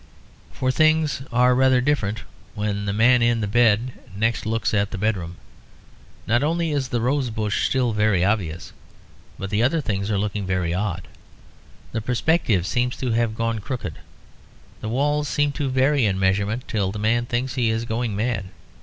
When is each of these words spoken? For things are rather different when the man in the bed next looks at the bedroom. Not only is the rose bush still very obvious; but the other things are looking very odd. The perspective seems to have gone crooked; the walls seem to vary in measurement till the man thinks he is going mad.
For 0.51 0.71
things 0.71 1.21
are 1.31 1.53
rather 1.53 1.79
different 1.79 2.23
when 2.55 2.85
the 2.85 2.91
man 2.91 3.21
in 3.21 3.39
the 3.41 3.45
bed 3.47 3.91
next 4.15 4.47
looks 4.47 4.73
at 4.73 4.89
the 4.89 4.97
bedroom. 4.97 5.35
Not 6.25 6.41
only 6.41 6.71
is 6.71 6.87
the 6.87 6.99
rose 7.01 7.29
bush 7.29 7.67
still 7.67 7.91
very 7.93 8.25
obvious; 8.25 8.73
but 9.37 9.51
the 9.51 9.61
other 9.61 9.79
things 9.79 10.09
are 10.09 10.17
looking 10.17 10.47
very 10.47 10.73
odd. 10.73 11.07
The 11.91 12.01
perspective 12.01 12.65
seems 12.65 12.97
to 12.97 13.11
have 13.11 13.35
gone 13.35 13.59
crooked; 13.59 13.99
the 14.79 14.89
walls 14.89 15.27
seem 15.27 15.51
to 15.51 15.69
vary 15.69 16.05
in 16.05 16.17
measurement 16.17 16.67
till 16.67 16.91
the 16.91 16.97
man 16.97 17.27
thinks 17.27 17.53
he 17.53 17.69
is 17.69 17.85
going 17.85 18.15
mad. 18.15 18.45